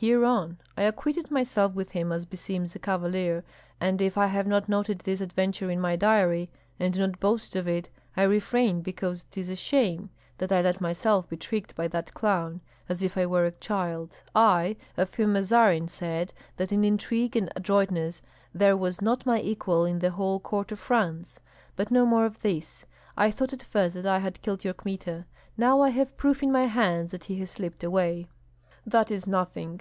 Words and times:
Hear 0.00 0.26
on. 0.26 0.58
I 0.76 0.82
acquitted 0.82 1.30
myself 1.30 1.72
with 1.74 1.92
him 1.92 2.12
as 2.12 2.26
beseems 2.26 2.74
a 2.76 2.78
cavalier, 2.78 3.42
and 3.80 4.02
if 4.02 4.18
I 4.18 4.26
have 4.26 4.46
not 4.46 4.68
noted 4.68 4.98
this 4.98 5.22
adventure 5.22 5.70
in 5.70 5.80
my 5.80 5.96
diary, 5.96 6.50
and 6.78 6.92
do 6.92 7.00
not 7.00 7.18
boast 7.18 7.56
of 7.56 7.66
it, 7.66 7.88
I 8.14 8.24
refrain 8.24 8.82
because 8.82 9.22
'tis 9.30 9.48
a 9.48 9.56
shame 9.56 10.10
that 10.36 10.52
I 10.52 10.60
let 10.60 10.82
myself 10.82 11.30
be 11.30 11.38
tricked 11.38 11.74
by 11.74 11.88
that 11.88 12.12
clown, 12.12 12.60
as 12.90 13.02
if 13.02 13.16
I 13.16 13.24
were 13.24 13.46
a 13.46 13.50
child, 13.52 14.20
I, 14.34 14.76
of 14.98 15.14
whom 15.14 15.32
Mazarin 15.32 15.88
said 15.88 16.34
that 16.58 16.72
in 16.72 16.84
intrigue 16.84 17.34
and 17.34 17.50
adroitness 17.56 18.20
there 18.52 18.76
was 18.76 19.00
not 19.00 19.24
my 19.24 19.40
equal 19.40 19.86
in 19.86 20.00
the 20.00 20.10
whole 20.10 20.40
court 20.40 20.70
of 20.72 20.78
France. 20.78 21.40
But 21.74 21.90
no 21.90 22.04
more 22.04 22.26
of 22.26 22.42
this! 22.42 22.84
I 23.16 23.30
thought 23.30 23.54
at 23.54 23.62
first 23.62 23.94
that 23.94 24.04
I 24.04 24.18
had 24.18 24.42
killed 24.42 24.62
your 24.62 24.74
Kmita; 24.74 25.24
now 25.56 25.80
I 25.80 25.88
have 25.88 26.18
proof 26.18 26.42
in 26.42 26.52
my 26.52 26.66
hands 26.66 27.12
that 27.12 27.24
he 27.24 27.36
has 27.38 27.50
slipped 27.50 27.82
away." 27.82 28.28
"That 28.84 29.10
is 29.10 29.26
nothing! 29.26 29.80